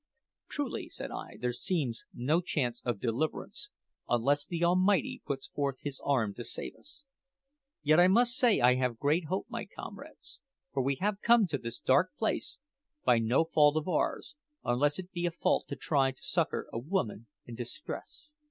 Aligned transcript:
"Truly," 0.49 0.89
said 0.89 1.11
I, 1.11 1.37
"there 1.39 1.53
seems 1.53 2.05
no 2.11 2.41
chance 2.41 2.81
of 2.83 2.99
deliverance, 2.99 3.69
unless 4.09 4.47
the 4.47 4.63
Almighty 4.63 5.21
puts 5.23 5.45
forth 5.47 5.81
His 5.81 6.01
arm 6.03 6.33
to 6.33 6.43
save 6.43 6.73
us. 6.75 7.03
Yet 7.83 7.99
I 7.99 8.07
must 8.07 8.35
say 8.35 8.61
I 8.61 8.73
have 8.77 8.97
great 8.97 9.25
hope, 9.25 9.45
my 9.47 9.67
comrades; 9.67 10.41
for 10.73 10.81
we 10.81 10.95
have 11.01 11.21
come 11.21 11.45
to 11.45 11.59
this 11.59 11.79
dark 11.79 12.15
place 12.17 12.57
by 13.05 13.19
no 13.19 13.43
fault 13.43 13.77
of 13.77 13.87
ours 13.87 14.35
unless 14.63 14.97
it 14.97 15.11
be 15.11 15.27
a 15.27 15.31
fault 15.31 15.65
to 15.67 15.75
try 15.75 16.13
to 16.13 16.23
succour 16.23 16.67
a 16.73 16.79
woman 16.79 17.27
in 17.45 17.53
distress." 17.53 18.31